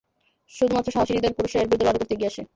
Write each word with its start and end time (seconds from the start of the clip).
শুধুমাত্র 0.57 0.89
সাহসী 0.95 1.11
হৃদয়ের 1.15 1.37
পুরুষরাই 1.37 1.63
এর 1.63 1.67
বিরুদ্ধে 1.69 1.87
লড়াই 1.87 1.99
করতে 2.01 2.13
এগিয়ে 2.15 2.31
আসে। 2.31 2.41